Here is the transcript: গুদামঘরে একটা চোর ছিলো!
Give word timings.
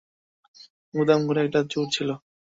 গুদামঘরে 0.93 1.39
একটা 1.45 1.59
চোর 1.71 1.85
ছিলো! 1.95 2.13